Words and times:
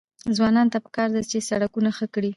ځوانانو 0.35 0.71
ته 0.73 0.79
پکار 0.85 1.09
ده 1.15 1.21
چې، 1.31 1.45
سړکونه 1.49 1.89
ښه 1.97 2.05
کړي. 2.13 2.29